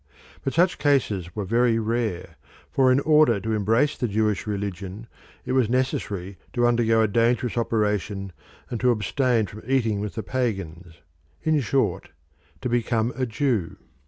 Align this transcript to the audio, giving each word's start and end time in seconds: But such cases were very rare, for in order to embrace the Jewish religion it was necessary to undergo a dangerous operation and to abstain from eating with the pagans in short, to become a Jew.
But 0.43 0.55
such 0.55 0.79
cases 0.79 1.35
were 1.35 1.45
very 1.45 1.77
rare, 1.77 2.35
for 2.71 2.91
in 2.91 2.99
order 3.01 3.39
to 3.39 3.53
embrace 3.53 3.95
the 3.95 4.07
Jewish 4.07 4.47
religion 4.47 5.05
it 5.45 5.51
was 5.51 5.69
necessary 5.69 6.37
to 6.53 6.65
undergo 6.65 7.03
a 7.03 7.07
dangerous 7.07 7.55
operation 7.55 8.31
and 8.71 8.79
to 8.79 8.89
abstain 8.89 9.45
from 9.45 9.61
eating 9.67 9.99
with 9.99 10.15
the 10.15 10.23
pagans 10.23 10.95
in 11.43 11.59
short, 11.59 12.09
to 12.61 12.67
become 12.67 13.13
a 13.15 13.27
Jew. 13.27 13.77